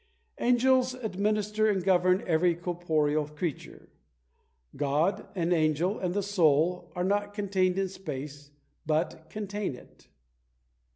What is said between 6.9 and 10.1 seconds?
are not contained in space, but contain it.